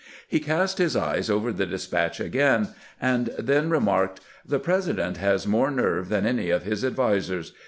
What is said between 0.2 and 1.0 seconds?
He cast his